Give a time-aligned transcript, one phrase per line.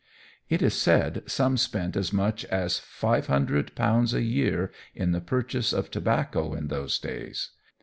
[0.49, 5.91] It is said, some spent as much as £500 a year in the purchase of
[5.91, 7.51] tobacco in those days.